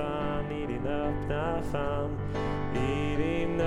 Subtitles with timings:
[0.00, 2.16] famn, i din öppna famn,
[2.74, 3.60] i din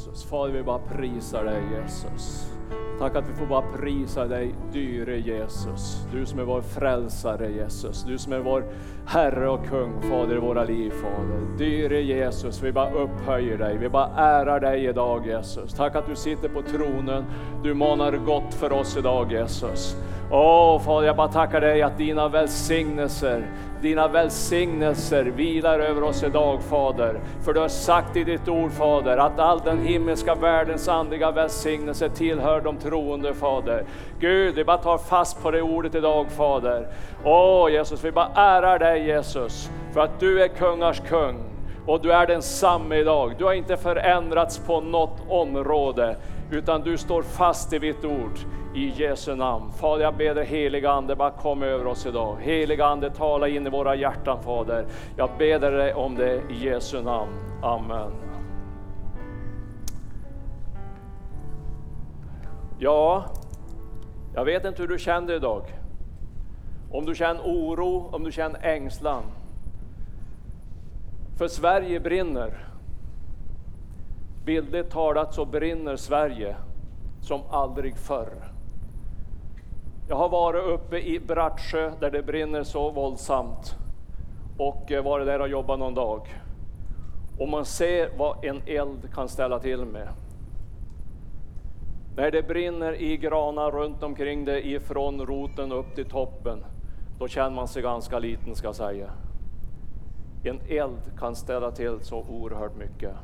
[0.00, 0.24] Jesus.
[0.24, 2.46] Fader vi bara prisar dig Jesus.
[2.98, 6.06] Tack att vi får bara prisa dig dyre Jesus.
[6.12, 8.04] Du som är vår frälsare Jesus.
[8.04, 8.64] Du som är vår
[9.06, 11.58] Herre och kung Fader i våra liv Fader.
[11.58, 13.78] Dyre Jesus, vi bara upphöjer dig.
[13.78, 15.74] Vi bara ärar dig idag Jesus.
[15.74, 17.24] Tack att du sitter på tronen.
[17.62, 19.96] Du manar gott för oss idag Jesus.
[20.30, 23.46] Åh Fader, jag bara tackar dig att dina välsignelser,
[23.82, 27.20] dina välsignelser vilar över oss idag Fader.
[27.44, 32.08] För du har sagt i ditt ord Fader att all den himmelska världens andliga välsignelse
[32.08, 33.84] tillhör de troende Fader.
[34.20, 36.86] Gud, vi bara tar fast på det ordet idag Fader.
[37.24, 41.44] Åh Jesus, vi bara ärar dig Jesus för att du är kungars kung.
[41.86, 43.34] Och du är densamme idag.
[43.38, 46.16] Du har inte förändrats på något område,
[46.50, 48.38] utan du står fast i ditt ord.
[48.74, 49.72] I Jesu namn.
[49.72, 52.36] Fader, jag ber dig heliga Ande, bara kom över oss idag.
[52.40, 54.86] Heliga Ande, tala in i våra hjärtan Fader.
[55.16, 57.32] Jag ber dig om det i Jesu namn.
[57.62, 58.12] Amen.
[62.78, 63.24] Ja,
[64.34, 65.62] jag vet inte hur du känner idag.
[66.90, 69.22] Om du känner oro, om du känner ängslan.
[71.38, 72.66] För Sverige brinner.
[74.44, 76.56] Bildligt talat så brinner Sverige
[77.20, 78.49] som aldrig förr.
[80.10, 83.76] Jag har varit uppe i Brattsjö där det brinner så våldsamt
[84.58, 86.20] och eh, varit där och jobbat någon dag.
[87.38, 90.08] Och man ser vad en eld kan ställa till med.
[92.16, 96.64] När det brinner i granar runt omkring det ifrån roten upp till toppen,
[97.18, 99.10] då känner man sig ganska liten ska jag säga.
[100.44, 103.14] En eld kan ställa till så oerhört mycket.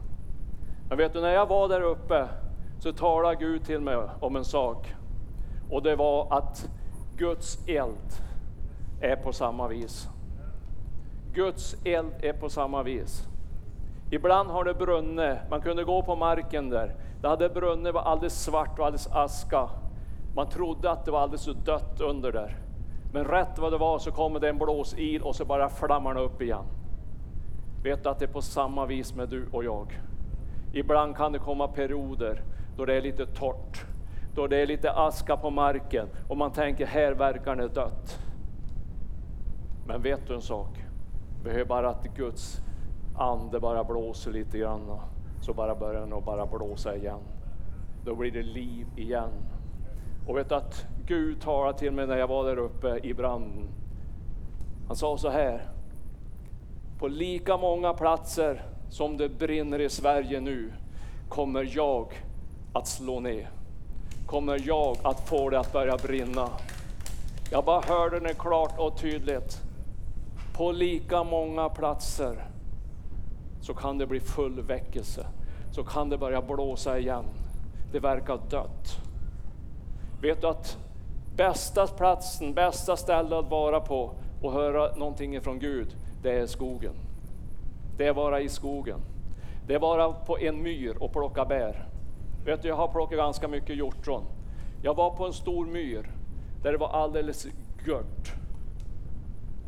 [0.89, 2.29] Men vet du, när jag var där uppe
[2.79, 4.95] så talade Gud till mig om en sak.
[5.71, 6.69] Och det var att
[7.19, 8.23] Guds eld
[9.01, 10.09] är på samma vis.
[11.33, 13.29] Guds eld är på samma vis.
[14.11, 16.95] Ibland har det brunnit, man kunde gå på marken där.
[17.21, 19.69] Det hade brunnit, var alldeles svart och alldeles aska.
[20.35, 22.57] Man trodde att det var alldeles dött under där.
[23.13, 26.21] Men rätt vad det var så kommer det en blåsil och så bara flammar det
[26.21, 26.65] upp igen.
[27.83, 30.01] Vet du att det är på samma vis med du och jag.
[30.73, 32.43] Ibland kan det komma perioder
[32.77, 33.87] då det är lite torrt,
[34.37, 38.19] då det är lite aska på marken och man tänker här verkar det dött.
[39.87, 40.69] Men vet du en sak?
[41.45, 42.61] Behöver bara att Guds
[43.19, 45.01] ande bara blåser lite grann
[45.41, 47.21] så bara börjar den att bara blåsa igen.
[48.05, 49.31] Då blir det liv igen.
[50.27, 53.69] Och vet du att Gud talade till mig när jag var där uppe i branden.
[54.87, 55.63] Han sa så här.
[56.99, 60.73] På lika många platser som det brinner i Sverige nu
[61.29, 62.13] kommer jag
[62.73, 63.56] att slå ner.
[64.27, 66.49] Kommer jag att få det att börja brinna.
[67.51, 69.63] Jag bara hörde det klart och tydligt.
[70.57, 72.49] På lika många platser
[73.61, 75.27] så kan det bli full väckelse.
[75.73, 77.25] Så kan det börja blåsa igen.
[77.93, 78.97] Det verkar dött.
[80.23, 80.79] Vet du att
[81.37, 84.11] bästa platsen, bästa stället att vara på
[84.43, 86.95] och höra någonting ifrån Gud, det är skogen.
[87.97, 89.01] Det är vara i skogen.
[89.67, 91.96] Det är vara på en myr och plocka bär.
[92.47, 94.25] Vet du, jag har plockat ganska mycket hjortron.
[94.83, 96.11] Jag var på en stor myr
[96.63, 97.47] där det var alldeles
[97.87, 98.33] gött.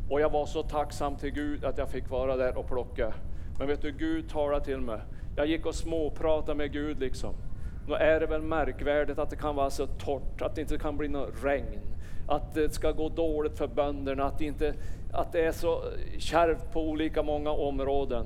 [0.09, 3.13] Och jag var så tacksam till Gud att jag fick vara där och plocka.
[3.57, 4.99] Men vet du, Gud talade till mig.
[5.35, 7.33] Jag gick och småpratade med Gud liksom.
[7.87, 10.97] Nu är det väl märkvärdigt att det kan vara så torrt, att det inte kan
[10.97, 11.79] bli något regn.
[12.27, 14.73] Att det ska gå dåligt för bönderna, att det, inte,
[15.13, 15.81] att det är så
[16.17, 18.25] kärvt på olika många områden.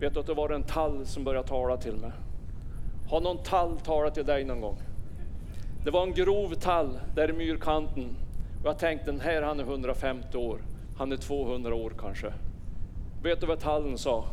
[0.00, 2.12] Vet du att det var en tall som började tala till mig?
[3.08, 4.78] Har någon tall talat till dig någon gång?
[5.84, 8.16] Det var en grov tall där i myrkanten.
[8.62, 10.58] Och jag tänkte den här han är 150 år,
[10.96, 12.32] han är 200 år kanske.
[13.22, 14.24] Vet du vad tallen sa?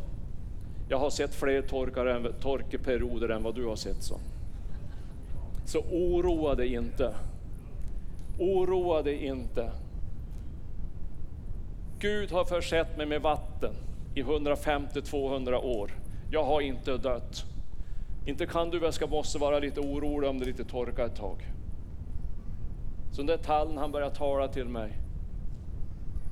[0.89, 4.03] Jag har sett fler torkare, torkeperioder än vad du har sett.
[4.03, 4.19] Så,
[5.65, 7.15] så oroa dig inte.
[8.39, 9.71] Oroa dig inte.
[11.99, 13.73] Gud har försett mig med vatten
[14.15, 15.91] i 150-200 år.
[16.31, 17.45] Jag har inte dött.
[18.25, 21.51] Inte kan du väl ska måste vara lite orolig om det lite torka ett tag.
[23.11, 24.91] Så den där tallen han börjar tala till mig.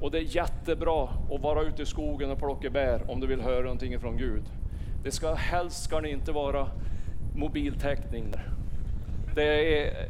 [0.02, 3.42] Och det är jättebra att vara ute i skogen och plocka bär om du vill
[3.42, 4.44] höra någonting från Gud.
[5.04, 6.68] Det ska, helst ska det inte vara
[7.36, 8.34] mobiltäckning.
[9.36, 10.08] Det är,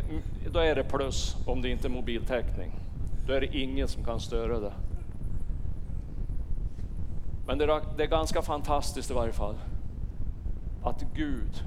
[0.52, 2.72] då är det plus om det inte är mobiltäckning.
[3.28, 4.74] Då är det ingen som kan störa det.
[7.48, 9.56] Men det är, det är ganska fantastiskt i varje fall
[10.84, 11.64] att Gud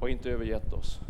[0.00, 1.00] har inte övergett oss.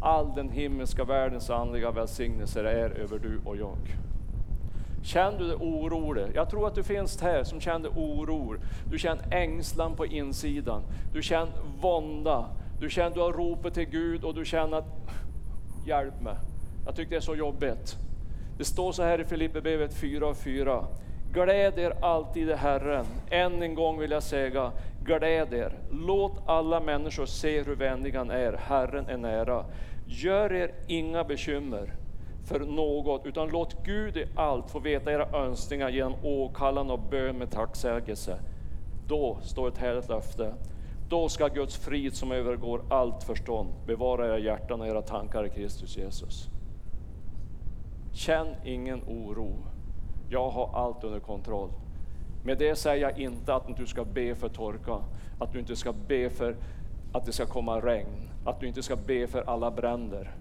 [0.00, 3.96] All den himmelska världens andliga välsignelser är över du och jag.
[5.02, 6.26] Känner du dig orolig?
[6.34, 8.56] Jag tror att du finns här som känner oro.
[8.90, 10.82] Du känner ängslan på insidan.
[11.12, 12.46] Du känner vånda.
[12.80, 14.86] Du känner att du har ropat till Gud och du känner att
[15.86, 16.36] hjälp mig.
[16.86, 17.96] Jag tycker det är så jobbigt.
[18.58, 20.84] Det står så här i Filipperbrevet 4 och 4.
[21.32, 23.06] Gläd er alltid i Herren.
[23.30, 24.72] Än en gång vill jag säga,
[25.04, 25.78] gläd er.
[25.90, 28.52] Låt alla människor se hur vänlig han är.
[28.52, 29.64] Herren är nära.
[30.06, 31.94] Gör er inga bekymmer
[32.44, 37.38] för något, utan låt Gud i allt få veta era önskningar genom åkallan och bön
[37.38, 38.38] med tacksägelse.
[39.06, 40.54] Då står ett härligt löfte.
[41.08, 45.50] Då ska Guds frid som övergår allt förstånd bevara era hjärtan och era tankar i
[45.50, 46.48] Kristus Jesus.
[48.12, 49.52] Känn ingen oro.
[50.28, 51.70] Jag har allt under kontroll.
[52.46, 54.98] Med det säger jag inte att du ska be för torka,
[55.38, 56.56] att du inte ska be för
[57.12, 60.34] att det ska komma regn, att du inte ska be för alla bränder.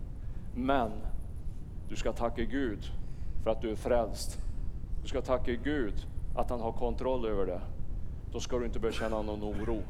[0.56, 0.92] Men
[1.90, 2.80] du ska tacka Gud
[3.44, 4.38] för att du är frälst.
[5.02, 5.94] Du ska tacka Gud
[6.36, 7.62] att han har kontroll över det.
[8.32, 9.82] Då ska du inte behöva känna någon oro.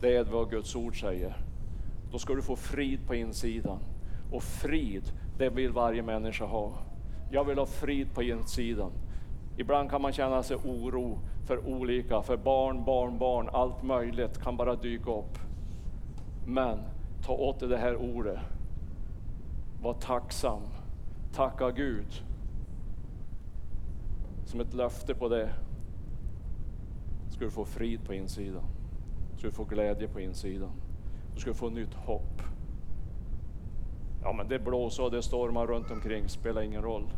[0.00, 1.36] Det är vad Guds ord säger.
[2.12, 3.78] Då ska du få frid på insidan.
[4.32, 6.72] Och frid, det vill varje människa ha.
[7.30, 8.90] Jag vill ha frid på insidan.
[9.56, 14.56] Ibland kan man känna sig oro för olika, för barn, barn, barn, allt möjligt kan
[14.56, 15.38] bara dyka upp.
[16.46, 16.78] Men
[17.22, 18.38] ta åt dig det här ordet.
[19.82, 20.62] Var tacksam.
[21.32, 22.22] Tacka Gud.
[24.44, 25.50] Som ett löfte på det
[27.28, 28.64] ska du få frid på insidan.
[29.36, 30.70] Ska du få glädje på insidan.
[31.34, 32.42] Du ska få nytt hopp.
[34.22, 37.12] Ja, men det blåser och det stormar runt omkring, spelar ingen roll.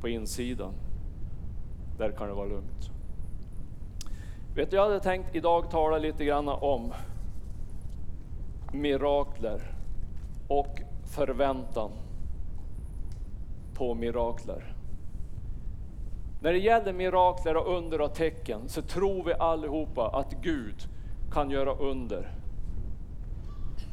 [0.00, 0.72] På insidan,
[2.02, 2.90] där kan det vara lugnt.
[4.54, 6.92] Vet du, jag hade tänkt idag tala lite grann om
[8.72, 9.60] mirakler
[10.48, 11.90] och förväntan
[13.74, 14.74] på mirakler.
[16.40, 20.88] När det gäller mirakler och under och tecken så tror vi allihopa att Gud
[21.32, 22.30] kan göra under.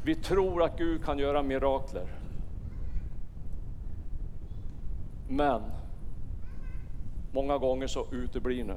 [0.04, 2.06] Vi tror att Gud kan göra mirakler.
[5.28, 5.62] Men
[7.32, 8.76] många gånger så uteblir nu.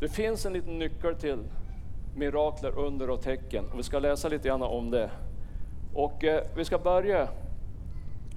[0.00, 1.38] Det finns en liten nyckel till
[2.16, 3.64] mirakler, under och tecken.
[3.72, 5.10] Och vi ska läsa lite grann om det.
[5.94, 7.28] Och eh, vi ska börja,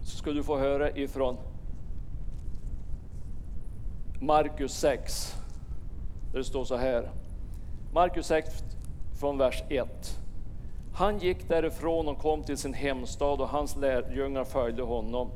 [0.02, 1.38] så ska du få höra ifrån
[4.22, 5.36] Markus 6.
[6.32, 7.10] Där det står så här.
[7.94, 8.64] Markus 6
[9.20, 10.20] från vers 1.
[10.96, 15.30] Han gick därifrån och kom till sin hemstad och hans lärjungar följde honom.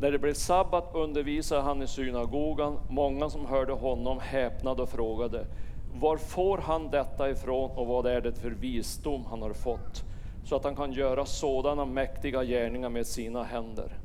[0.00, 2.78] När det blev sabbat undervisade han i synagogan.
[2.88, 5.46] Många som hörde honom häpnade och frågade
[5.94, 10.04] var får han detta ifrån och vad är det för visdom han har fått
[10.44, 13.98] så att han kan göra sådana mäktiga gärningar med sina händer?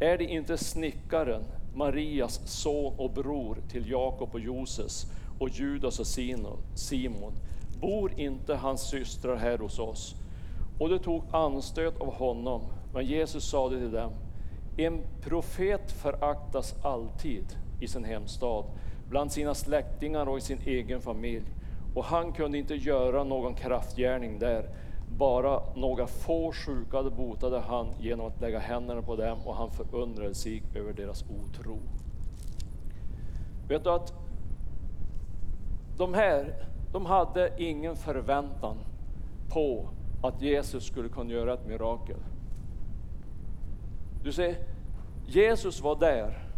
[0.00, 1.42] Är det inte snickaren,
[1.74, 5.06] Marias son och bror till Jakob och Joses
[5.38, 6.06] och Judas och
[6.74, 7.32] Simon?
[7.80, 10.14] Bor inte hans systrar här hos oss?
[10.78, 12.60] Och de tog anstöt av honom,
[12.94, 14.12] men Jesus sade till dem,
[14.76, 17.44] en profet föraktas alltid
[17.80, 18.64] i sin hemstad,
[19.08, 21.46] bland sina släktingar och i sin egen familj.
[21.94, 24.68] Och han kunde inte göra någon kraftgärning där.
[25.18, 30.34] Bara några få sjuka botade han genom att lägga händerna på dem och han förundrade
[30.34, 31.78] sig över deras otro.
[33.68, 34.14] Vet du att
[35.98, 36.54] de här,
[36.92, 38.76] de hade ingen förväntan
[39.48, 39.88] på
[40.22, 42.16] att Jesus skulle kunna göra ett mirakel.
[44.22, 44.56] Du ser,
[45.26, 46.48] Jesus var där.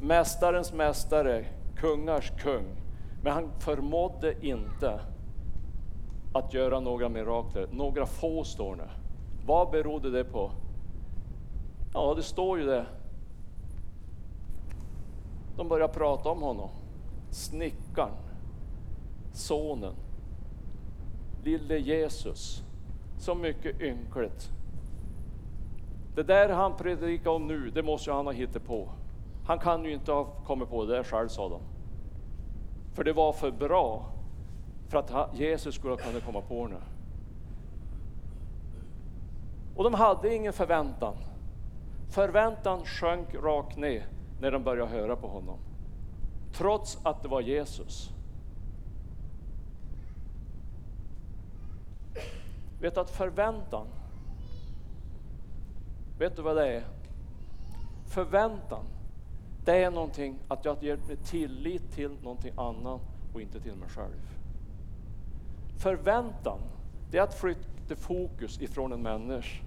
[0.00, 1.44] Mästarens mästare,
[1.76, 2.64] kungars kung.
[3.22, 5.00] Men han förmådde inte
[6.32, 7.68] att göra några mirakler.
[7.72, 8.90] Några få står det.
[9.46, 10.50] Vad berodde det på?
[11.94, 12.86] Ja, det står ju det.
[15.56, 16.70] De börjar prata om honom.
[17.30, 18.14] Snickaren,
[19.32, 19.94] sonen,
[21.44, 22.62] lille Jesus.
[23.18, 24.50] Så mycket ynkligt.
[26.14, 28.88] Det där han predikar om nu, det måste han ha hittat på.
[29.46, 31.60] Han kan ju inte ha kommit på det där själv, sa de.
[32.94, 34.06] För det var för bra
[34.88, 36.82] för att Jesus skulle kunna komma på det.
[39.76, 41.14] Och de hade ingen förväntan.
[42.10, 44.06] Förväntan sjönk rakt ner
[44.40, 45.58] när de började höra på honom.
[46.52, 48.10] Trots att det var Jesus.
[52.80, 53.86] Vet du att förväntan,
[56.22, 56.84] vet du vad det är?
[58.06, 58.84] Förväntan,
[59.64, 63.00] det är någonting att jag ger mig tillit till någonting annat
[63.34, 64.38] och inte till mig själv.
[65.78, 66.58] Förväntan,
[67.10, 69.64] det är att flytta fokus ifrån en människa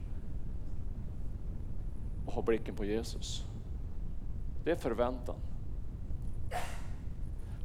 [2.25, 3.45] och ha blicken på Jesus.
[4.63, 5.35] Det är förväntan.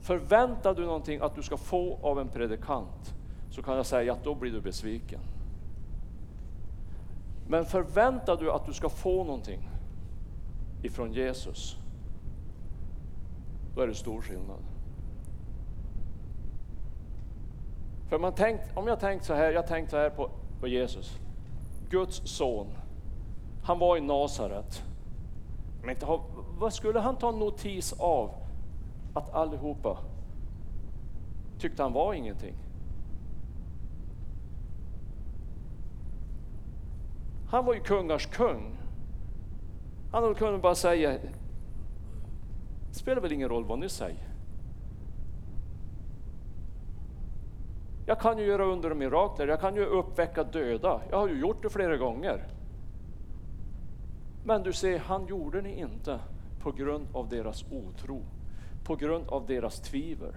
[0.00, 3.14] Förväntar du någonting att du ska få av en predikant
[3.50, 5.20] så kan jag säga att då blir du besviken.
[7.50, 9.68] Men förväntar du att du ska få någonting
[10.82, 11.76] ifrån Jesus,
[13.74, 14.58] då är det stor skillnad.
[18.08, 20.30] För man tänkt, om jag tänkt så här, jag tänkt så här på,
[20.60, 21.18] på Jesus,
[21.88, 22.66] Guds son.
[23.62, 24.82] Han var i Nasaret.
[25.80, 26.06] Men inte,
[26.58, 28.30] vad skulle han ta notis av
[29.14, 29.98] att allihopa
[31.58, 32.54] tyckte han var ingenting?
[37.50, 38.76] Han var ju kungars kung.
[40.12, 41.18] Han kunde bara säga,
[42.88, 44.28] det spelar väl ingen roll vad ni säger.
[48.06, 51.00] Jag kan ju göra under och mirakler, jag kan ju uppväcka döda.
[51.10, 52.48] Jag har ju gjort det flera gånger.
[54.44, 56.20] Men du ser, han gjorde det inte
[56.62, 58.22] på grund av deras otro,
[58.84, 60.34] på grund av deras tvivel.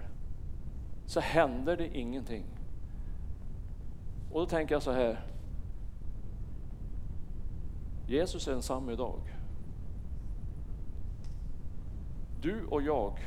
[1.06, 2.44] Så händer det ingenting.
[4.32, 5.33] Och då tänker jag så här.
[8.06, 9.20] Jesus är ensam idag.
[12.42, 13.18] Du och jag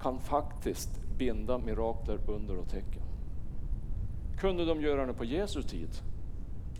[0.00, 3.02] kan faktiskt binda mirakler, under och tecken.
[4.38, 5.88] Kunde de göra det på Jesu tid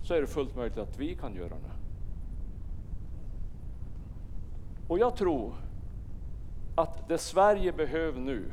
[0.03, 1.73] så är det fullt möjligt att vi kan göra det.
[4.89, 5.55] Och jag tror
[6.75, 8.53] att det Sverige behöver nu,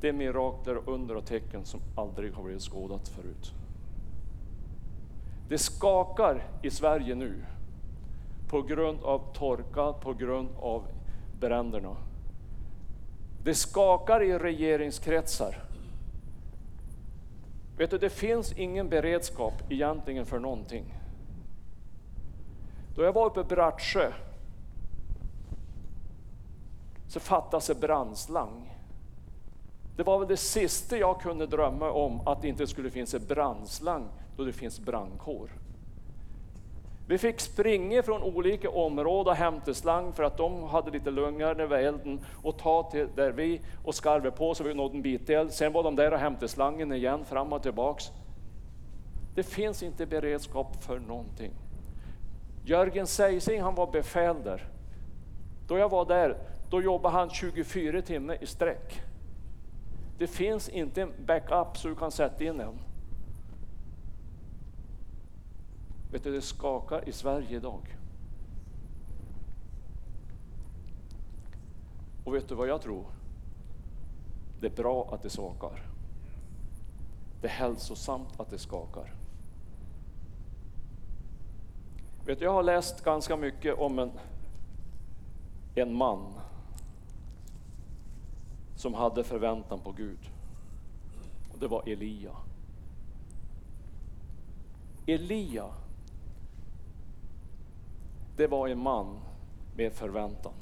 [0.00, 3.54] det är mirakler, under och tecken som aldrig har blivit skådat förut.
[5.48, 7.44] Det skakar i Sverige nu
[8.48, 10.84] på grund av torka, på grund av
[11.40, 11.96] bränderna.
[13.44, 15.64] Det skakar i regeringskretsar.
[17.76, 20.94] Vet du, det finns ingen beredskap egentligen för någonting.
[22.94, 24.12] Då jag var uppe i Brattsjö
[27.08, 28.74] så fattades det brandslang.
[29.96, 33.26] Det var väl det sista jag kunde drömma om, att det inte skulle finnas en
[33.26, 35.50] brandslang då det finns brandkår.
[37.06, 41.66] Vi fick springa från olika områden och hämta slang för att de hade lite lugnare
[41.66, 45.30] vid elden och ta till där vi och skarva på så vi nådde en bit
[45.30, 45.52] eld.
[45.52, 48.04] Sen var de där och hämtade slangen igen fram och tillbaks.
[49.34, 51.52] Det finns inte beredskap för någonting.
[52.64, 54.68] Jörgen Seising han var befäl där.
[55.68, 56.36] Då jag var där,
[56.70, 59.02] då jobbade han 24 timmar i sträck.
[60.18, 62.78] Det finns inte en backup så du kan sätta in en.
[66.10, 67.96] Vet du, det skakar i Sverige idag.
[72.24, 73.04] Och vet du vad jag tror?
[74.60, 75.82] Det är bra att det skakar.
[77.40, 79.14] Det är hälsosamt att det skakar.
[82.26, 84.10] Vet du, jag har läst ganska mycket om en,
[85.74, 86.34] en man
[88.76, 90.30] som hade förväntan på Gud.
[91.52, 92.36] Och det var Elia.
[95.06, 95.70] Elia
[98.38, 99.20] det var en man
[99.76, 100.52] med förväntan.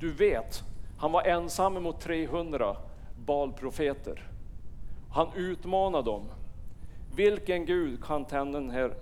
[0.00, 0.62] Du vet,
[0.98, 2.76] han var ensam mot 300
[3.26, 4.30] balprofeter.
[5.10, 6.22] Han utmanade dem.
[7.16, 8.94] Vilken Gud kan tända den här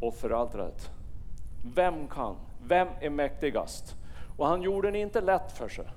[0.00, 0.90] offeraltaret?
[1.74, 2.36] Vem kan?
[2.66, 3.94] Vem är mäktigast?
[4.36, 5.88] Och han gjorde det inte lätt för sig.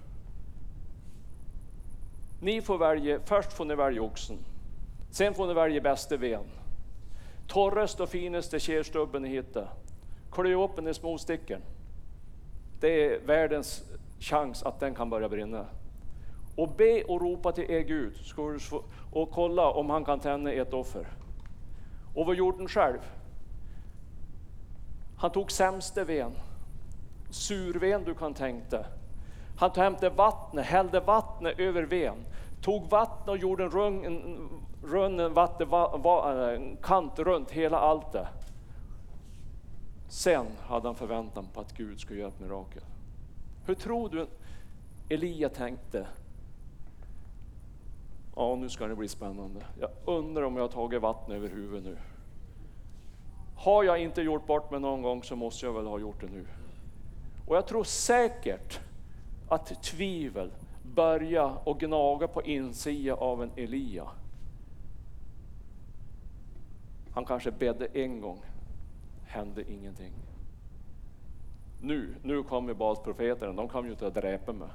[2.42, 4.38] Ni får välja, först får ni välja oxen.
[5.12, 6.46] Sen får ni välja bästa ven.
[7.48, 9.70] Torraste och finaste kärstubben ni hittar
[10.32, 11.62] klö upp den i småsticken.
[12.80, 13.84] Det är världens
[14.20, 15.66] chans att den kan börja brinna.
[16.56, 18.14] Och be och ropa till er Gud
[19.12, 21.08] och kolla om han kan tända ett offer.
[22.16, 23.00] Och vad gjorde han själv?
[25.18, 26.32] Han tog sämste ven,
[27.30, 28.86] surven du kan tänka dig.
[29.58, 32.26] Han hämtade vattnet, hällde vattnet över ven,
[32.62, 34.50] tog vattnet och gjorde en rung, en,
[34.84, 38.28] rund en vatten, va, va, en kant runt hela altet.
[40.10, 42.84] Sen hade han förväntan på att Gud skulle göra ett mirakel.
[43.66, 44.28] Hur tror du
[45.10, 46.08] Elia tänkte,
[48.36, 49.66] ja nu ska det bli spännande.
[49.80, 51.98] Jag undrar om jag har tagit vatten över huvudet nu.
[53.56, 56.28] Har jag inte gjort bort mig någon gång så måste jag väl ha gjort det
[56.28, 56.46] nu.
[57.48, 58.80] Och jag tror säkert
[59.50, 60.52] att tvivel
[60.96, 64.08] börja och gnaga på insidan av en Elia.
[67.14, 68.42] Han kanske bedde en gång,
[69.30, 70.14] hände ingenting.
[71.82, 74.68] Nu, nu kommer Balsprofeterna, de kommer ju till att dräpa mig.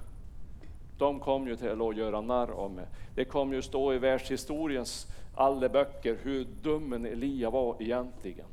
[0.99, 2.87] De kom ju till att göra narr av mig.
[3.15, 8.47] Det kommer ju stå i världshistoriens alla böcker hur dum en Elia var egentligen.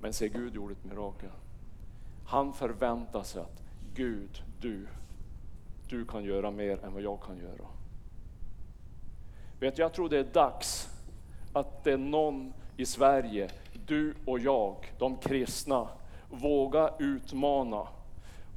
[0.00, 1.30] Men se, Gud gjorde ett mirakel.
[2.26, 3.62] Han förväntar sig att
[3.94, 4.86] Gud, du,
[5.88, 7.66] du kan göra mer än vad jag kan göra.
[9.60, 10.88] Vet jag tror det är dags
[11.52, 13.48] att det är någon i Sverige,
[13.86, 15.88] du och jag, de kristna,
[16.30, 17.86] våga utmana.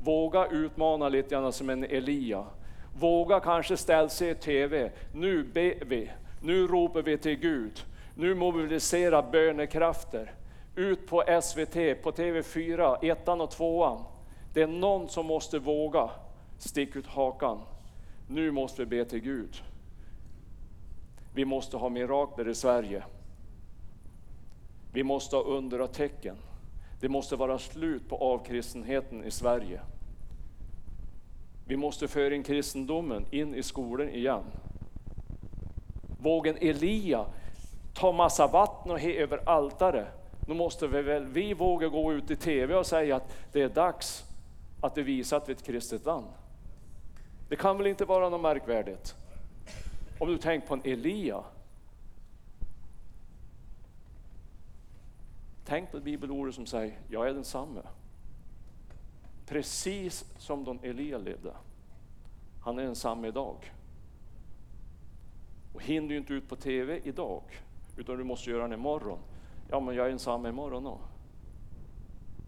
[0.03, 2.45] Våga utmana lite grann som en Elia.
[2.99, 4.91] Våga kanske ställa sig i TV.
[5.13, 7.85] Nu ber vi, nu ropar vi till Gud.
[8.15, 10.31] Nu mobilisera bönekrafter.
[10.75, 14.03] Ut på SVT, på TV4, ettan och tvåan.
[14.53, 16.09] Det är någon som måste våga
[16.57, 17.61] sticka ut hakan.
[18.27, 19.63] Nu måste vi be till Gud.
[21.33, 23.03] Vi måste ha mirakler i Sverige.
[24.95, 26.35] Vi måste ha under och tecken.
[26.99, 29.81] Det måste vara slut på avkristenheten i Sverige.
[31.65, 34.43] Vi måste föra in kristendomen in i skolan igen.
[36.21, 37.25] Vågen Elia
[37.93, 40.07] ta massa vatten och he över altare.
[40.47, 43.69] Nu måste vi väl vi våga gå ut i TV och säga att det är
[43.69, 44.23] dags
[44.81, 46.27] att vi visar att vi är ett kristet land.
[47.49, 49.15] Det kan väl inte vara något märkvärdigt?
[50.19, 51.43] Om du tänker på en Elia.
[55.65, 57.81] Tänk på bibelordet som säger, jag är densamme.
[59.45, 61.53] Precis som don Elia levde.
[62.61, 63.73] Han är densamme idag.
[65.73, 67.43] Och hinner du inte ut på TV idag,
[67.97, 69.19] utan du måste göra det imorgon.
[69.69, 71.07] Ja, men jag är densamme imorgon också.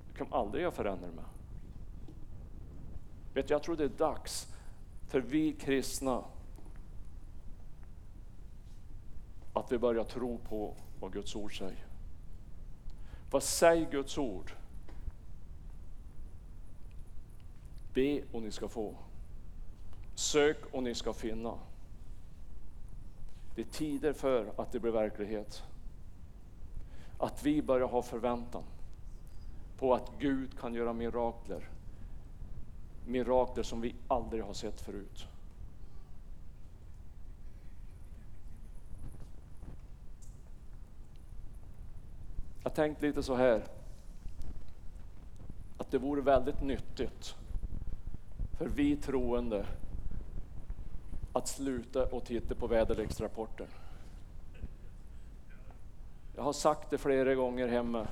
[0.08, 1.25] Du kan aldrig jag förändra mig.
[3.34, 4.53] Vet du, jag tror det är dags
[5.08, 6.23] för vi kristna
[9.53, 11.87] att vi börjar tro på vad Guds ord säger.
[13.31, 14.51] Vad säger Guds ord?
[17.93, 18.95] Be och ni ska få.
[20.15, 21.53] Sök och ni ska finna.
[23.55, 25.63] Det är tider för att det blir verklighet.
[27.17, 28.63] Att vi börjar ha förväntan
[29.77, 31.69] på att Gud kan göra mirakler.
[33.05, 35.27] Mirakler som vi aldrig har sett förut.
[42.77, 43.63] Jag lite så här,
[45.77, 47.35] att det vore väldigt nyttigt
[48.57, 49.65] för vi troende
[51.33, 53.67] att sluta och titta på väderleksrapporter.
[56.35, 58.07] Jag har sagt det flera gånger hemma.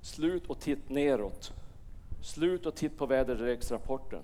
[0.00, 1.52] Slut och titta neråt.
[2.22, 4.22] Slut och titta på väderleksrapporten.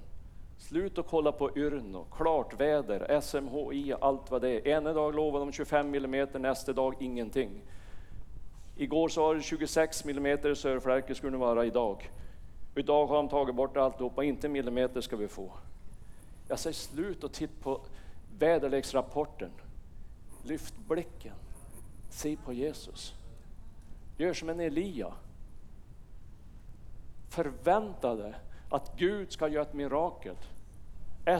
[0.58, 4.68] Slut och kolla på Yrno, klart väder, SMHI, allt vad det är.
[4.68, 7.62] Ena dag lovar de 25 millimeter, nästa dag ingenting.
[8.76, 12.10] Igår sa det 26 millimeter i Sörflärke skulle det vara idag.
[12.74, 15.52] Idag har de tagit bort alltihopa, inte millimeter ska vi få.
[16.48, 17.80] Jag säger slut och titta på
[18.38, 19.50] väderleksrapporten.
[20.42, 21.34] Lyft blicken,
[22.10, 23.14] se på Jesus.
[24.16, 25.12] Gör som en Elia.
[27.28, 28.34] Förvänta dig
[28.70, 30.36] att Gud ska göra ett mirakel.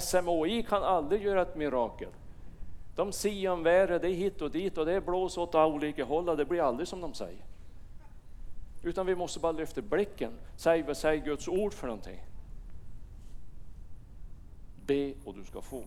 [0.00, 2.08] SMHI kan aldrig göra ett mirakel.
[2.96, 6.28] De siar om vädret, det är hit och dit och det blåser åt olika håll
[6.28, 7.44] och det blir aldrig som de säger.
[8.82, 12.20] Utan vi måste bara lyfta blicken, säg vad säger Guds ord för någonting.
[14.86, 15.82] Be och du ska få.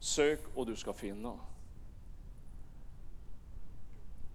[0.00, 1.32] Sök och du ska finna.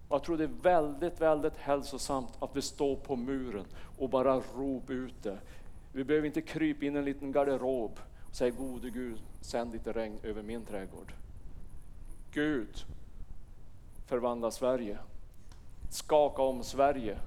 [0.09, 3.65] Jag tror det är väldigt, väldigt hälsosamt att vi står på muren
[3.97, 5.37] och bara ropar ut det.
[5.97, 9.93] Vi behöver inte krypa in i en liten garderob och säga gode Gud, sänd lite
[9.93, 11.13] regn över min trädgård.
[12.31, 12.85] Gud,
[14.05, 14.97] förvandla Sverige.
[15.89, 17.17] Skaka om Sverige.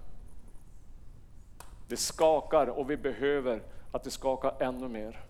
[1.88, 5.20] Det skakar och vi behöver att det skakar ännu mer.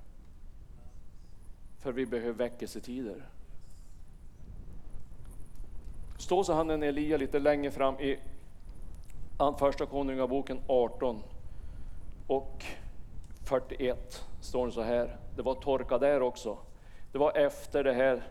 [1.78, 3.28] För vi behöver väckelsetider.
[6.18, 8.18] Står så han en Elia lite längre fram i
[9.58, 11.22] Första Konungaboken 18
[12.26, 12.64] och
[13.50, 15.16] 41 står det så här.
[15.36, 16.58] Det var torka där också.
[17.12, 18.22] Det var efter det här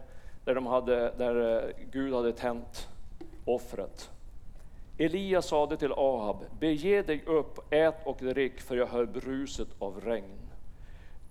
[0.46, 2.88] där, de hade, där eh, Gud hade tänt
[3.46, 4.10] offret.
[4.98, 10.02] Elia sade till Ahab, bege dig upp, ät och drick, för jag hör bruset av
[10.02, 10.40] regn.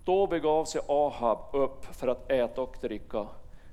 [0.03, 3.27] Då begav sig Ahab upp för att äta och dricka,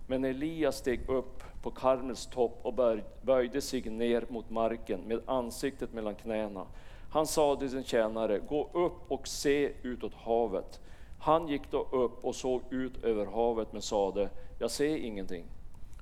[0.07, 2.75] men Elia steg upp på Karmels topp och
[3.23, 6.67] böjde sig ner mot marken med ansiktet mellan knäna.
[7.11, 10.81] Han sade till sin tjänare, gå upp och se utåt havet.
[11.19, 15.45] Han gick då upp och såg ut över havet men sade, jag ser ingenting.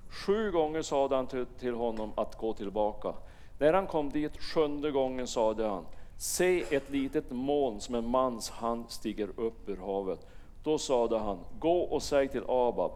[0.09, 3.15] Sju gånger sade han till, till honom att gå tillbaka.
[3.59, 5.85] När han kom dit sjunde gången sade han,
[6.17, 10.27] se ett litet moln som en mans hand stiger upp ur havet.
[10.63, 12.93] Då sade han, gå och säg till Abab,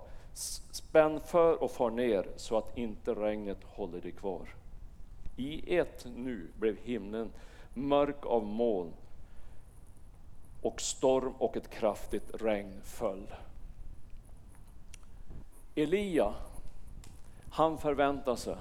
[0.71, 4.55] spänn för och far ner så att inte regnet håller dig kvar.
[5.37, 7.31] I ett nu blev himlen
[7.79, 8.93] mörk av moln
[10.62, 13.35] och storm och ett kraftigt regn föll.
[15.75, 16.35] Elia,
[17.51, 18.57] han förväntar sig,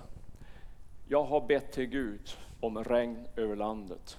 [1.08, 4.18] jag har bett till Gud om regn över landet.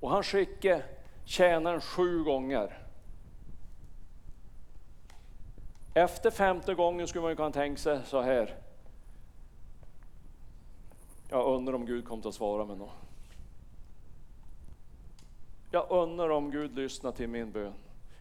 [0.00, 0.82] Och han skickade
[1.24, 2.78] tjänaren sju gånger.
[5.94, 8.65] Efter femte gången skulle man ju kunna tänka sig så här.
[11.28, 12.90] Jag undrar om Gud kommer att svara mig något.
[15.70, 17.72] Jag undrar om Gud lyssnar till min bön.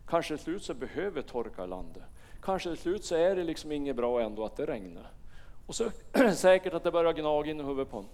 [0.07, 2.03] Kanske till slut så behöver torka landet.
[2.41, 5.11] Kanske till slut så är det liksom inget bra ändå att det regnar.
[5.67, 5.91] Och så
[6.35, 8.11] säkert att det börjar gnaga in i huvudet på honom.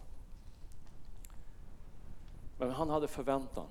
[2.58, 3.65] Men han hade förväntan.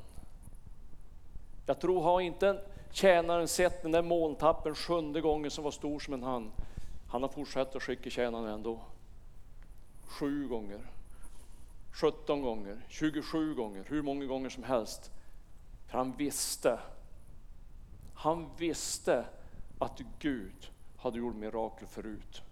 [1.66, 2.60] Jag tror, har inte
[2.92, 6.50] tjänaren sett den där molntappen sjunde gången som var stor som en hand,
[7.08, 8.80] han har fortsatt att skicka tjänaren ändå.
[10.06, 10.80] Sju gånger,
[11.92, 15.10] 17 gånger, 27 gånger, hur många gånger som helst.
[15.86, 16.80] För han visste,
[18.14, 19.24] han visste
[19.78, 22.42] att Gud hade gjort mirakel förut.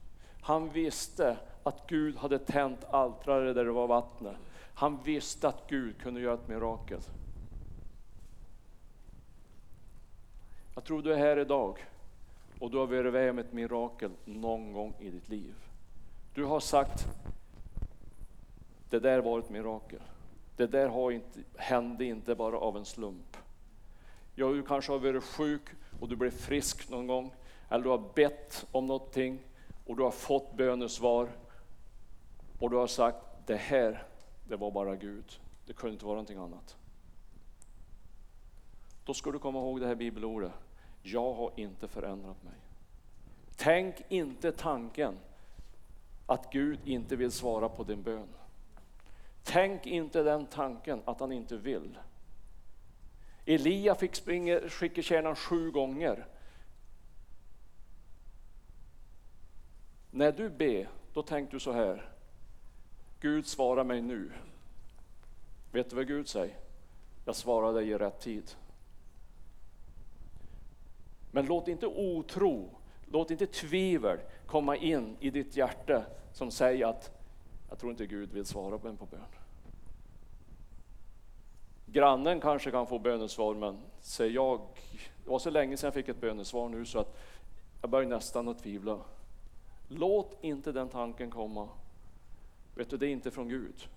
[0.41, 4.37] Han visste att Gud hade tänt altrare där det var vattnet.
[4.75, 7.01] Han visste att Gud kunde göra ett mirakel.
[10.75, 11.87] Jag tror du är här idag
[12.59, 15.55] och du har varit med om ett mirakel någon gång i ditt liv.
[16.35, 17.07] Du har sagt,
[18.91, 20.03] det där var ett mirakel.
[20.57, 23.37] Det där har inte, hände inte bara av en slump.
[24.35, 25.63] Ja, du kanske har varit sjuk
[26.01, 27.35] och du blev frisk någon gång.
[27.69, 29.39] Eller du har bett om någonting
[29.87, 31.29] och du har fått bönesvar.
[32.59, 34.07] Och du har sagt, det här,
[34.49, 35.41] det var bara Gud.
[35.67, 36.77] Det kunde inte vara någonting annat.
[39.05, 40.53] Då ska du komma ihåg det här bibelordet.
[41.03, 42.55] Jag har inte förändrat mig.
[43.57, 45.19] Tänk inte tanken
[46.27, 48.29] att Gud inte vill svara på din bön.
[49.45, 51.99] Tänk inte den tanken att han inte vill.
[53.47, 56.27] Elia fick springa, skicka kärnan sju gånger.
[60.11, 62.11] När du ber, då tänker du så här.
[63.21, 64.33] Gud svara mig nu.
[65.73, 66.57] Vet du vad Gud säger?
[67.25, 68.51] Jag svarar dig i rätt tid.
[71.31, 72.71] Men låt inte otro,
[73.07, 77.18] låt inte tvivel komma in i ditt hjärta som säger att
[77.69, 79.21] jag tror inte Gud vill svara på en på bön.
[81.87, 84.61] Grannen kanske kan få bönesvar, men säger jag,
[85.25, 87.19] det var så länge sedan jag fick ett bönesvar nu så att
[87.81, 88.99] jag börjar nästan att tvivla.
[89.89, 91.69] Låt inte den tanken komma.
[92.75, 93.89] Vet du, det är inte från Gud.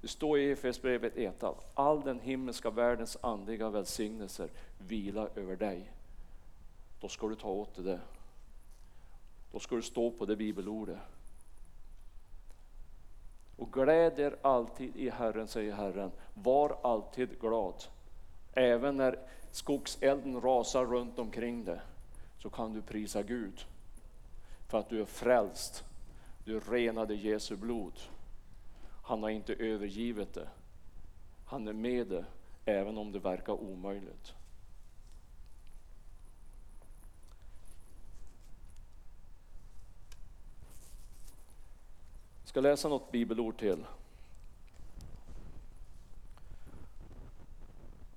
[0.00, 5.92] Det står i Efesierbrevet 1 att all den himmelska världens andliga välsignelser vilar över dig.
[7.00, 8.00] Då ska du ta åt dig det.
[9.52, 10.98] Då ska du stå på det bibelordet.
[13.56, 16.10] Och gläd er alltid i Herren, säger Herren.
[16.34, 17.74] Var alltid glad.
[18.52, 19.18] Även när
[19.50, 21.80] skogselden rasar runt omkring dig
[22.38, 23.64] så kan du prisa Gud.
[24.68, 25.84] För att du är frälst.
[26.44, 27.92] Du är renad i Jesu blod.
[29.02, 30.48] Han har inte övergivit det.
[31.46, 32.24] Han är med det,
[32.64, 34.34] även om det verkar omöjligt.
[42.50, 43.86] Ska läsa något bibelord till.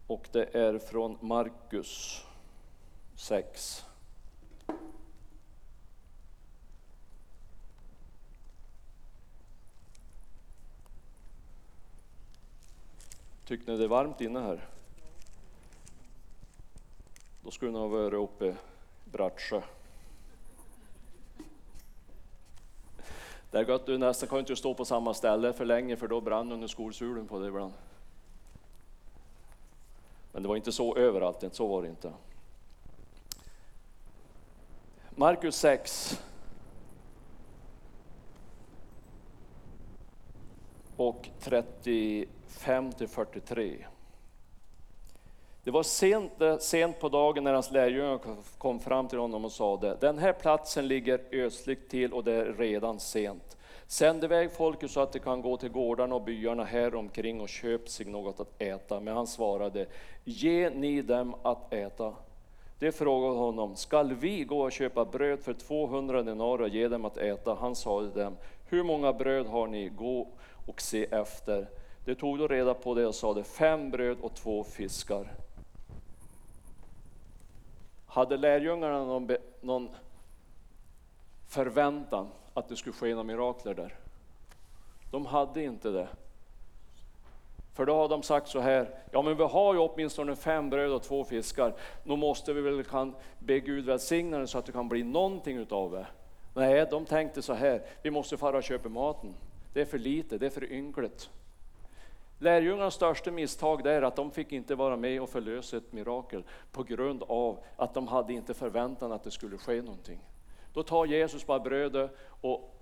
[0.08, 2.24] Och det är från Markus
[3.16, 3.86] 6.
[13.46, 14.68] Tycker ni det är varmt inne här?
[17.44, 18.56] Då skulle ni ha varit uppe i
[19.06, 19.62] Bratsjö.
[23.54, 26.22] Det är att du nästan kan inte stå på samma ställe för länge för då
[26.22, 27.74] brann under skolsulen på dig ibland.
[30.32, 32.14] Men det var inte så överallt, så var det inte.
[35.10, 36.22] Markus 6.
[40.98, 43.86] Och 35 till 43.
[45.64, 48.20] Det var sent, eh, sent på dagen när hans lärjungar
[48.58, 52.54] kom fram till honom och sade, den här platsen ligger ödsligt till och det är
[52.54, 53.58] redan sent.
[53.88, 57.50] Sänd iväg folket så att de kan gå till gårdarna och byarna här omkring och
[57.50, 59.00] köpa sig något att äta.
[59.00, 59.86] Men han svarade,
[60.24, 62.14] ge ni dem att äta.
[62.80, 67.06] De frågade honom, skall vi gå och köpa bröd för 200 denarer och ge dem
[67.06, 67.54] att äta?
[67.54, 68.38] Han sade dem,
[68.70, 69.90] hur många bröd har ni?
[69.90, 70.28] Gå
[70.68, 71.68] och se efter.
[72.06, 75.43] De tog då reda på det och sade, fem bröd och två fiskar.
[78.14, 79.30] Hade lärjungarna någon,
[79.62, 79.90] någon
[81.48, 83.96] förväntan att det skulle ske några mirakler där?
[85.12, 86.08] De hade inte det.
[87.74, 90.92] För då har de sagt så här, ja men vi har ju åtminstone fem bröd
[90.92, 91.74] och två fiskar,
[92.04, 95.58] nu måste vi väl kan be Gud välsigna det så att det kan bli någonting
[95.58, 96.08] utav det.
[96.54, 99.34] Nej, de tänkte så här, vi måste fara och köpa maten.
[99.74, 101.30] Det är för lite, det är för ynkligt.
[102.44, 106.84] Lärjungarnas största misstag är att de fick inte vara med och förlösa ett mirakel på
[106.84, 110.20] grund av att de hade inte förväntan att det skulle ske någonting.
[110.74, 112.76] Då tar Jesus bara brödet och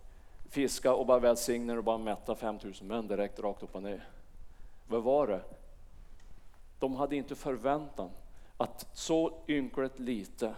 [0.49, 4.07] fiskar och bara välsignar och bara mättar 5000 män direkt rakt upp och ner.
[4.87, 5.41] Vad var det?
[6.79, 8.09] De hade inte förväntan
[8.57, 10.53] att så ynkligt lite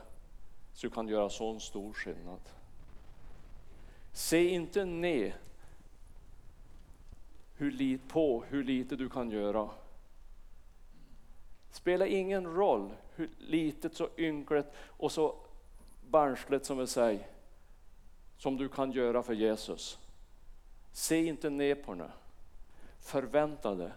[0.74, 2.42] så kan göra sån stor skillnad.
[4.14, 5.36] Se inte ner
[7.64, 9.70] hur lit, på hur lite du kan göra.
[11.72, 15.36] Spelar ingen roll hur litet, så ynkligt och så
[16.10, 17.28] barnsligt som vi säger,
[18.38, 20.00] som du kan göra för Jesus.
[20.92, 22.12] Se inte ner på det.
[23.00, 23.92] Förvänta dig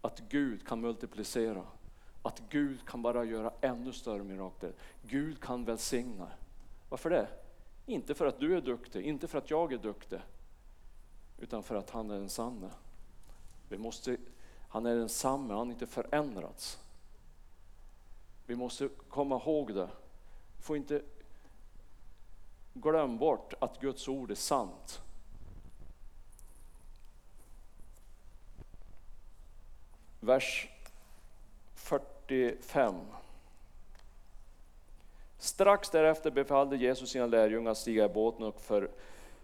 [0.00, 1.62] att Gud kan multiplicera,
[2.22, 4.72] att Gud kan bara göra ännu större mirakler.
[5.02, 6.28] Gud kan välsigna.
[6.88, 7.28] Varför det?
[7.86, 10.20] Inte för att du är duktig, inte för att jag är duktig,
[11.38, 12.70] utan för att han är den sanne.
[13.68, 14.16] Vi måste,
[14.68, 16.78] han är densamme, han har inte förändrats.
[18.46, 19.88] Vi måste komma ihåg det.
[20.56, 21.02] Vi får inte
[22.74, 25.00] glömma bort att Guds ord är sant.
[30.20, 30.68] Vers
[31.74, 32.94] 45.
[35.38, 38.90] Strax därefter befallde Jesus sina lärjungar att stiga i båten och för,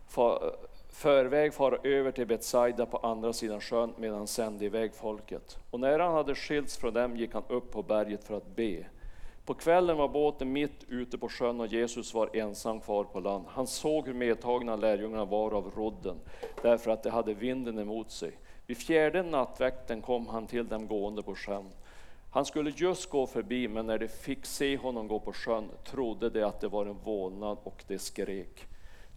[0.07, 0.57] för,
[0.93, 5.59] förväg fara över till Betsaida på andra sidan sjön medan han sände iväg folket.
[5.71, 8.85] Och när han hade skilts från dem gick han upp på berget för att be.
[9.45, 13.45] På kvällen var båten mitt ute på sjön och Jesus var ensam kvar på land.
[13.49, 16.17] Han såg hur medtagna lärjungarna var av rodden,
[16.63, 18.33] därför att de hade vinden emot sig.
[18.67, 21.71] Vid fjärde nattväkten kom han till dem gående på sjön.
[22.31, 26.31] Han skulle just gå förbi, men när de fick se honom gå på sjön trodde
[26.31, 28.67] de att det var en vålnad och de skrek.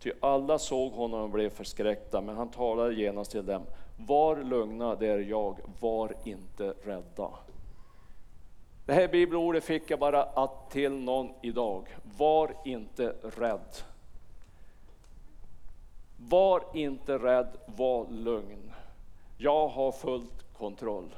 [0.06, 3.63] Ty alla såg honom och blev förskräckta, men han talade genast till dem.
[3.98, 7.30] Var lugna, det är jag, var inte rädda.
[8.86, 11.98] Det här bibelordet fick jag bara att till någon idag.
[12.18, 13.76] Var inte rädd.
[16.18, 18.72] Var inte rädd, var lugn.
[19.38, 21.15] Jag har fullt kontroll.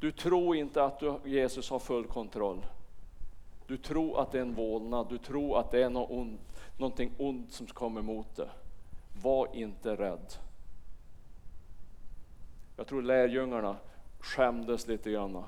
[0.00, 2.66] Du tror inte att du, Jesus har full kontroll.
[3.68, 6.40] Du tror att det är en vålnad, du tror att det är något ont,
[6.78, 8.48] någonting ont som kommer mot dig.
[9.22, 10.34] Var inte rädd.
[12.76, 13.76] Jag tror lärjungarna
[14.20, 15.44] skämdes lite grann.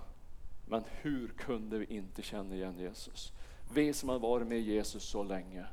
[0.69, 3.33] Men hur kunde vi inte känna igen Jesus?
[3.75, 5.67] Vi som har varit med Jesus så länge.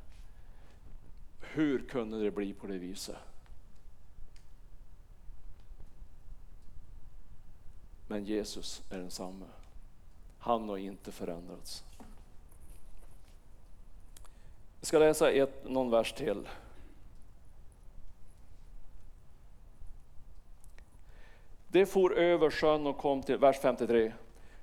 [1.40, 3.16] Hur kunde det bli på det viset?
[8.08, 9.46] Men Jesus är densamme.
[10.40, 11.84] Han har inte förändrats.
[14.80, 16.48] Jag ska läsa ett, någon vers till.
[21.68, 24.12] Det for över sjön och kom till, vers 53,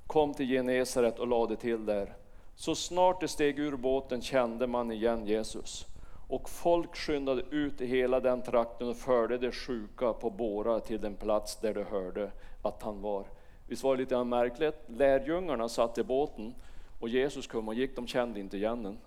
[0.06, 2.14] kom till Genesaret och lade till där.
[2.54, 5.86] Så snart det steg ur båten kände man igen Jesus.
[6.28, 11.00] Och folk skyndade ut i hela den trakten och förde de sjuka på bårar till
[11.00, 12.30] den plats där de hörde
[12.62, 13.24] att han var.
[13.68, 14.78] Visst var det lite märkligt?
[14.86, 16.54] Lärjungarna satt i båten
[17.00, 18.98] och Jesus kom och gick, de kände inte igen den.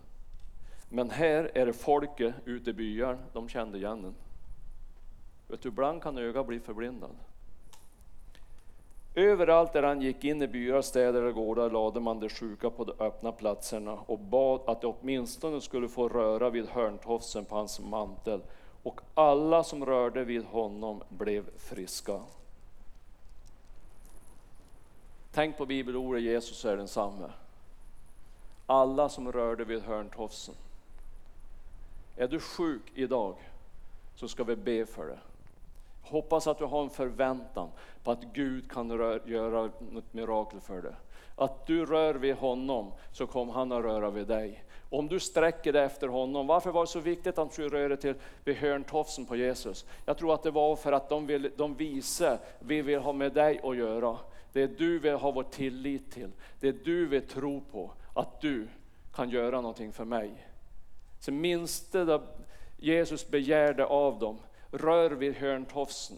[0.89, 4.15] Men här är det folket ute i byar, de kände igen den.
[5.47, 7.15] Vet du, ibland kan ögat bli förblindad.
[9.15, 12.83] Överallt där han gick in i byar, städer och gårdar lade man de sjuka på
[12.83, 17.79] de öppna platserna och bad att de åtminstone skulle få röra vid hörntofsen på hans
[17.79, 18.41] mantel.
[18.83, 22.21] Och alla som rörde vid honom blev friska.
[25.31, 27.29] Tänk på bibelordet Jesus är densamme.
[28.65, 30.55] Alla som rörde vid hörntofsen.
[32.17, 33.35] Är du sjuk idag
[34.15, 35.19] så ska vi be för det.
[36.01, 37.69] Hoppas att du har en förväntan
[38.03, 38.89] på att Gud kan
[39.25, 40.93] göra något mirakel för dig.
[41.35, 44.63] Att du rör vid honom så kommer han att röra vid dig.
[44.89, 48.13] Om du sträcker dig efter honom, varför var det så viktigt att du rörde till
[48.43, 49.85] vid hörntofsen på Jesus?
[50.05, 53.33] Jag tror att det var för att de, vill, de visar, vi vill ha med
[53.33, 54.17] dig att göra.
[54.53, 58.41] Det är du vi har vår tillit till, det är du vi tror på, att
[58.41, 58.67] du
[59.13, 60.46] kan göra någonting för mig.
[61.27, 62.21] Så minsta
[62.77, 64.37] Jesus begärde av dem,
[64.71, 66.17] rör vid hörntofsen.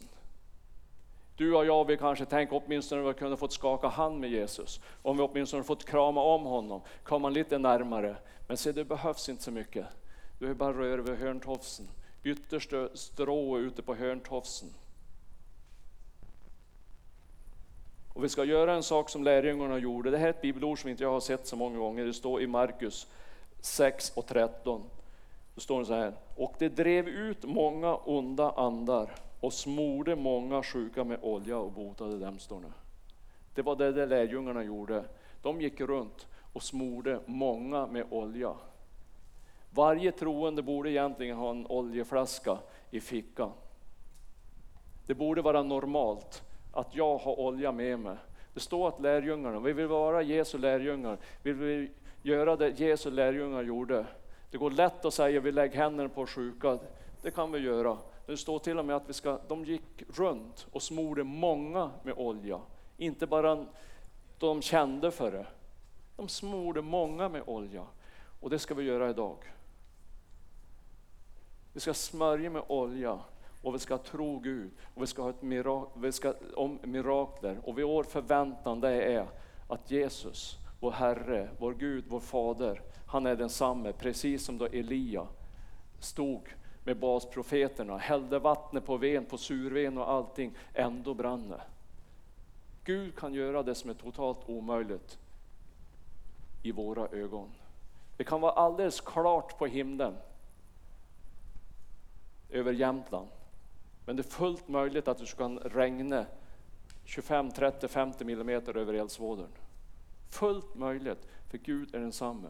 [1.37, 4.81] Du och jag, vi kanske tänker åtminstone vi kunde fått skaka hand med Jesus.
[5.01, 8.15] Om vi åtminstone fått krama om honom, komma lite närmare.
[8.47, 9.85] Men se, det behövs inte så mycket.
[10.39, 11.87] Du är bara rör vid hörntofsen.
[12.23, 14.69] Yttersta strå ute på hörntofsen.
[18.13, 20.11] Och vi ska göra en sak som lärjungarna gjorde.
[20.11, 22.05] Det här är ett bibelord som inte jag har sett så många gånger.
[22.05, 23.07] Det står i Markus
[23.61, 24.83] 6 och 13.
[25.59, 26.13] Då står det så här.
[26.35, 32.19] Och det drev ut många onda andar och smorde många sjuka med olja och botade
[32.19, 32.71] dem, står det.
[33.55, 35.03] Det var det, det lärjungarna gjorde.
[35.41, 38.53] De gick runt och smorde många med olja.
[39.73, 42.57] Varje troende borde egentligen ha en oljeflaska
[42.91, 43.51] i fickan.
[45.07, 46.43] Det borde vara normalt
[46.73, 48.17] att jag har olja med mig.
[48.53, 51.89] Det står att lärjungarna, vi vill vara Jesu lärjungar, vi vill
[52.21, 54.05] göra det Jesu lärjungar gjorde.
[54.51, 56.79] Det går lätt att säga vi lägger händerna på sjuka,
[57.21, 57.97] det kan vi göra.
[58.25, 62.13] Det står till och med att vi ska, de gick runt och smorde många med
[62.17, 62.59] olja.
[62.97, 63.65] Inte bara
[64.39, 65.45] de kände för det.
[66.15, 67.85] De smorde många med olja.
[68.39, 69.37] Och det ska vi göra idag.
[71.73, 73.19] Vi ska smörja med olja
[73.63, 77.59] och vi ska tro Gud och vi ska ha ett mirak vi ska, om mirakler.
[77.63, 79.27] Och vår förväntan det är
[79.67, 85.27] att Jesus, vår Herre, vår Gud, vår Fader, han är densamme, precis som då Elia
[85.99, 86.41] stod
[86.83, 91.61] med basprofeterna, hällde vattnet på ven, på surven och allting, ändå brann det.
[92.83, 95.17] Gud kan göra det som är totalt omöjligt
[96.63, 97.51] i våra ögon.
[98.17, 100.15] Det kan vara alldeles klart på himlen
[102.49, 103.27] över Jämtland.
[104.05, 106.25] Men det är fullt möjligt att det kan regna
[107.05, 109.51] 25, 30, 50 millimeter över eldsvådern.
[110.29, 112.49] Fullt möjligt, för Gud är densamme.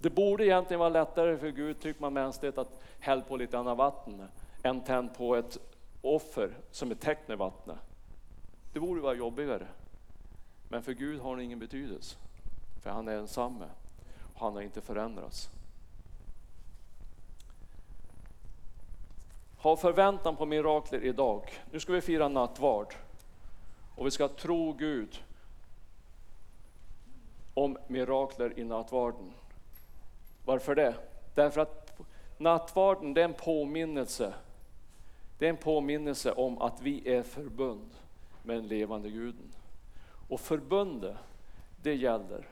[0.00, 3.78] Det borde egentligen vara lättare för Gud, tycker man mänskligt, att hälla på lite annat
[3.78, 4.28] vatten
[4.62, 5.58] än tänd på ett
[6.02, 7.76] offer som är täckt med vattnet.
[8.72, 9.66] Det borde vara jobbigare.
[10.68, 12.16] Men för Gud har det ingen betydelse,
[12.82, 13.66] för han är ensamme
[14.34, 15.50] och han har inte förändrats.
[19.58, 21.42] Ha förväntan på mirakler idag.
[21.72, 22.94] Nu ska vi fira nattvard
[23.96, 25.24] och vi ska tro Gud
[27.54, 29.32] om mirakler i nattvarden.
[30.48, 30.94] Varför det?
[31.34, 32.00] Därför att
[32.38, 34.34] nattvarden det är en påminnelse.
[35.38, 37.90] Det är en påminnelse om att vi är förbund
[38.42, 39.52] med den levande guden.
[40.28, 41.16] Och förbundet,
[41.82, 42.46] det gäller.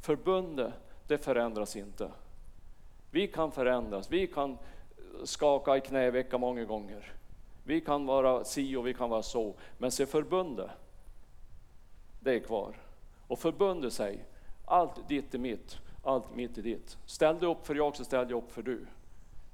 [0.00, 0.72] Förbundet,
[1.06, 2.10] det förändras inte.
[3.10, 4.58] Vi kan förändras, vi kan
[5.24, 7.12] skaka i knävecka många gånger.
[7.64, 10.70] Vi kan vara si och vi kan vara så, men se förbundet,
[12.20, 12.74] det är kvar.
[13.26, 14.24] Och förbundet säger,
[14.64, 16.98] allt ditt är mitt allt mitt i ditt.
[17.06, 18.86] Ställ dig upp för jag så ställer jag upp för du.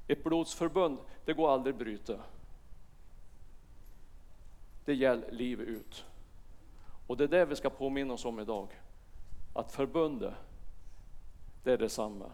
[0.09, 2.21] Ett blodsförbund, det går aldrig att bryta.
[4.85, 6.05] Det gäller livet ut.
[7.07, 8.69] Och det är det vi ska påminna oss om idag.
[9.55, 10.35] Att förbundet,
[11.65, 12.31] det är detsamma.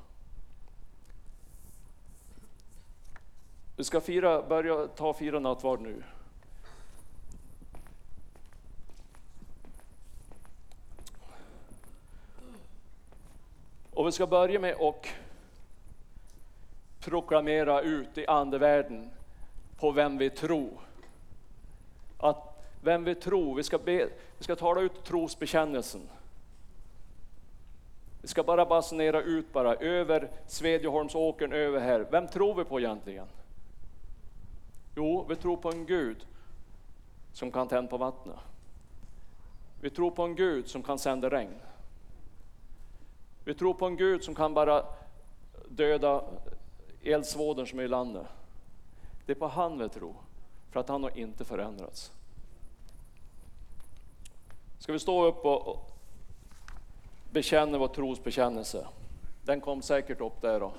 [3.77, 6.03] Vi ska fira, börja ta fira nattvard nu.
[14.03, 15.07] Och vi ska börja med att
[17.01, 19.11] proklamera ut i andevärlden
[19.79, 20.81] på vem vi tror.
[22.19, 26.01] Att vem vi tror, vi ska, be, vi ska tala ut trosbekännelsen.
[28.23, 32.07] Vi ska bara basunera ut bara över Svedjeholmsåkern, över här.
[32.11, 33.27] Vem tror vi på egentligen?
[34.97, 36.27] Jo, vi tror på en Gud
[37.33, 38.39] som kan tända på vattnet.
[39.81, 41.55] Vi tror på en Gud som kan sända regn.
[43.45, 44.85] Vi tror på en Gud som kan bara
[45.69, 46.25] döda
[47.03, 48.27] eldsvådor som är i landet.
[49.27, 50.15] Det är på han vi tror,
[50.71, 52.13] för att han har inte förändrats.
[54.79, 55.91] Ska vi stå upp och
[57.31, 58.87] bekänna vår trosbekännelse?
[59.45, 60.73] Den kom säkert upp där då.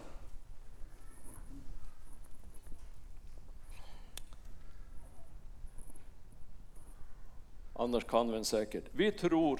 [7.76, 8.84] Annars kan vi den säkert.
[8.92, 9.60] Vi tror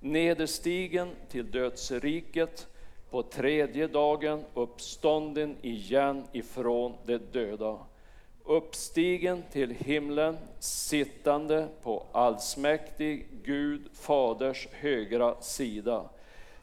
[0.00, 2.66] Nederstigen till dödsriket,
[3.10, 7.78] på tredje dagen uppstånden igen ifrån de döda.
[8.44, 16.04] Uppstigen till himlen, sittande på allsmäktig Gud Faders högra sida.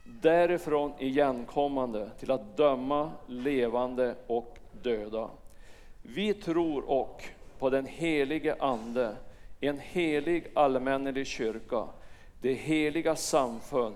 [0.03, 5.29] Därifrån igenkommande till att döma levande och döda.
[6.01, 7.23] Vi tror och
[7.59, 9.15] på den helige Ande,
[9.59, 11.87] en helig allmännelig kyrka,
[12.41, 13.95] det heliga samfund,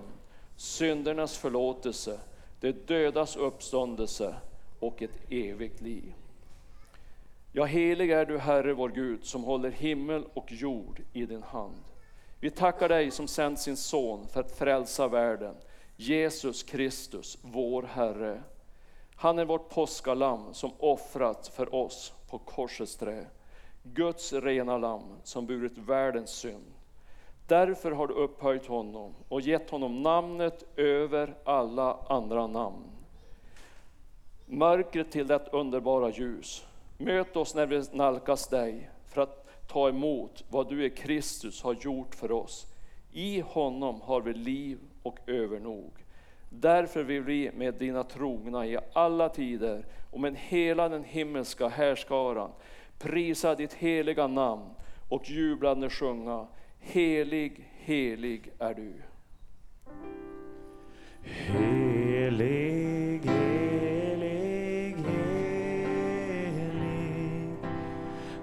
[0.56, 2.20] syndernas förlåtelse,
[2.60, 4.34] det dödas uppståndelse
[4.78, 6.12] och ett evigt liv.
[7.52, 11.84] Ja, helig är du, Herre vår Gud, som håller himmel och jord i din hand.
[12.40, 15.54] Vi tackar dig som sänt sin son för att frälsa världen,
[15.96, 18.42] Jesus Kristus, vår Herre.
[19.14, 23.26] Han är vårt påskalamm som offrats för oss på korsets trä.
[23.82, 26.72] Guds rena lamm som burit världens synd.
[27.50, 32.84] Därför har du upphöjt honom och gett honom namnet över alla andra namn.
[34.46, 36.66] Mörkret till det underbara ljus.
[36.98, 41.74] Möt oss när vi nalkas dig för att ta emot vad du i Kristus har
[41.74, 42.66] gjort för oss.
[43.12, 45.92] I honom har vi liv och övernog.
[46.48, 52.50] Därför vill vi med dina trogna i alla tider och med hela den himmelska härskaran
[52.98, 54.70] prisa ditt heliga namn
[55.08, 56.46] och jublande sjunga
[56.80, 58.92] Helig, helig är du.
[61.22, 66.64] Helig, helig, helig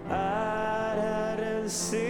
[0.10, 2.07] är Herren sin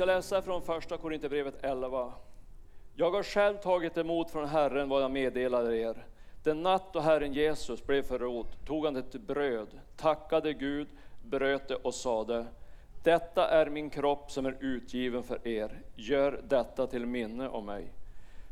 [0.00, 2.12] ska läsa från första Korinthierbrevet 11.
[2.94, 6.06] Jag har själv tagit emot från Herren vad jag meddelade er.
[6.42, 10.88] Den natt då Herren Jesus blev förrådd tog han ett bröd, tackade Gud,
[11.24, 12.46] bröt det och sade
[13.02, 15.82] Detta är min kropp som är utgiven för er.
[15.94, 17.92] Gör detta till minne om mig.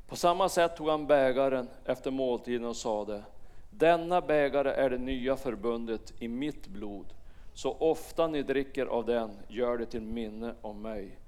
[0.08, 3.22] På samma sätt tog han bägaren efter måltiden och sade
[3.70, 7.06] Denna bägare är det nya förbundet i mitt blod.
[7.54, 11.18] Så ofta ni dricker av den, gör det till minne om mig.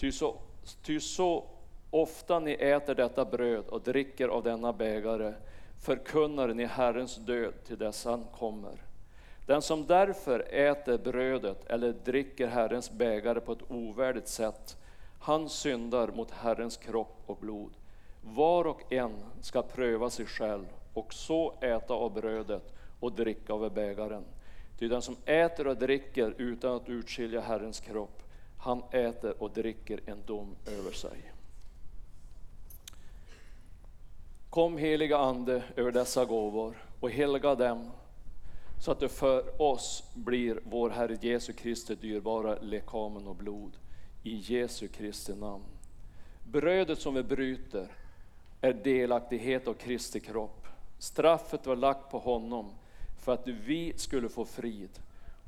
[0.00, 0.36] Ty så,
[0.82, 1.44] ty så
[1.90, 5.34] ofta ni äter detta bröd och dricker av denna bägare
[5.80, 8.82] förkunnar ni Herrens död till dess han kommer.
[9.46, 14.76] Den som därför äter brödet eller dricker Herrens bägare på ett ovärdigt sätt,
[15.20, 17.72] han syndar mot Herrens kropp och blod.
[18.22, 23.74] Var och en ska pröva sig själv och så äta av brödet och dricka av
[23.74, 24.24] bägaren.
[24.78, 28.19] Ty den som äter och dricker utan att utskilja Herrens kropp,
[28.60, 31.32] han äter och dricker en dom över sig.
[34.50, 37.90] Kom heliga Ande över dessa gåvor och helga dem
[38.80, 43.72] så att det för oss blir vår Herre Jesu Kristi dyrbara lekamen och blod.
[44.22, 45.64] I Jesu Kristi namn.
[46.44, 47.88] Brödet som vi bryter
[48.60, 50.66] är delaktighet av Kristi kropp.
[50.98, 52.70] Straffet var lagt på honom
[53.18, 54.90] för att vi skulle få frid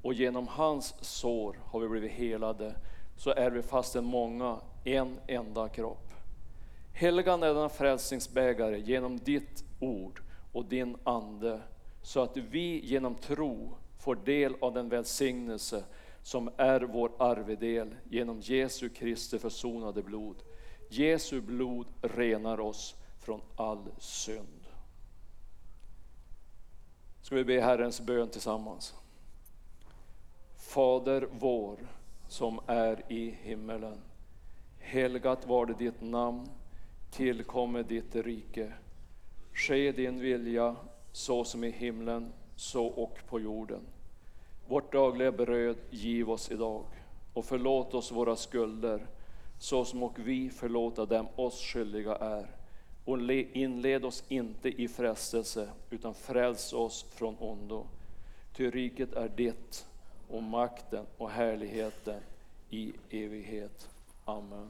[0.02, 2.74] och genom hans sår har vi blivit helade
[3.16, 6.12] så är vi fastän många en enda kropp.
[6.92, 11.60] Helga denna frälsningsbägare genom ditt ord och din ande
[12.02, 15.84] så att vi genom tro får del av den välsignelse
[16.22, 20.36] som är vår arvedel genom Jesu Kristi försonade blod.
[20.88, 24.66] Jesu blod renar oss från all synd.
[27.22, 28.94] Ska vi be Herrens bön tillsammans?
[30.56, 31.78] Fader vår
[32.32, 33.98] som är i himmelen.
[34.78, 36.48] Helgat var det ditt namn,
[37.10, 38.72] tillkomme ditt rike.
[39.52, 40.76] Ske din vilja
[41.12, 43.80] så som i himlen, så och på jorden.
[44.68, 46.84] Vårt dagliga bröd giv oss idag
[47.32, 49.06] och förlåt oss våra skulder
[49.58, 52.46] så som och vi förlåta dem oss skyldiga är.
[53.04, 57.86] Och inled oss inte i frestelse utan fräls oss från ondo.
[58.56, 59.86] Ty riket är ditt
[60.32, 62.20] och makten och härligheten
[62.70, 63.88] i evighet.
[64.24, 64.68] Amen.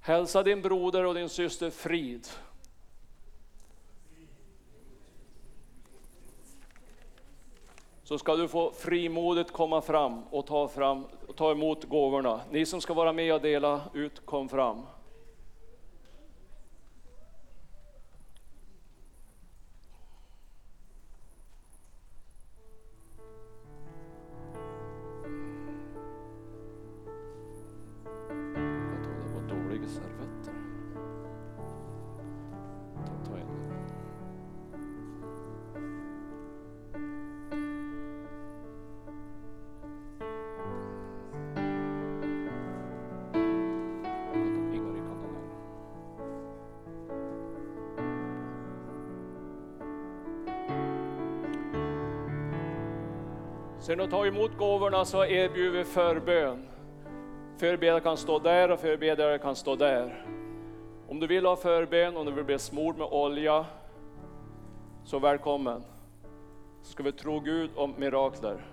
[0.00, 2.28] Hälsa din broder och din syster frid.
[8.08, 12.40] så ska du få frimodigt komma fram och ta, fram, och ta emot gåvorna.
[12.50, 14.82] Ni som ska vara med och dela ut, kom fram.
[54.08, 56.68] Sen ta emot gåvorna så erbjuder vi förbön.
[57.58, 60.26] Förebedjare kan stå där och förebedjare kan stå där.
[61.08, 63.66] Om du vill ha förbön, om du vill bli smord med olja,
[65.04, 65.84] så välkommen.
[66.82, 68.66] Så ska vi tro Gud om mirakler.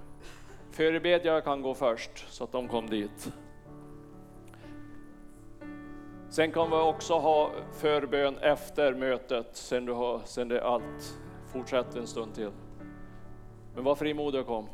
[0.72, 3.34] Förebedjare kan gå först, så att de kom dit.
[6.30, 11.20] Sen kan vi också ha förbön efter mötet, sen, du har, sen det allt
[11.54, 12.52] Fortsätt en stund till.
[13.76, 14.70] Men var frimodig och kom.